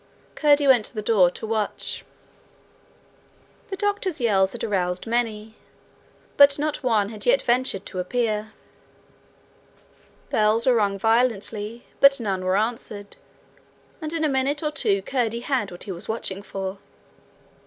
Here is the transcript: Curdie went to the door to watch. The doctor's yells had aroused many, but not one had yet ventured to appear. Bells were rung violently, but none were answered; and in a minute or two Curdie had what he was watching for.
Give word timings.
Curdie 0.33 0.65
went 0.65 0.85
to 0.87 0.95
the 0.95 1.03
door 1.03 1.29
to 1.29 1.45
watch. 1.45 2.03
The 3.67 3.75
doctor's 3.75 4.19
yells 4.19 4.53
had 4.53 4.63
aroused 4.63 5.05
many, 5.05 5.53
but 6.37 6.57
not 6.57 6.81
one 6.81 7.09
had 7.09 7.27
yet 7.27 7.43
ventured 7.43 7.85
to 7.85 7.99
appear. 7.99 8.51
Bells 10.31 10.65
were 10.65 10.73
rung 10.73 10.97
violently, 10.97 11.85
but 11.99 12.19
none 12.19 12.43
were 12.43 12.57
answered; 12.57 13.15
and 14.01 14.11
in 14.11 14.23
a 14.23 14.27
minute 14.27 14.63
or 14.63 14.71
two 14.71 15.03
Curdie 15.03 15.41
had 15.41 15.69
what 15.69 15.83
he 15.83 15.91
was 15.91 16.09
watching 16.09 16.41
for. 16.41 16.79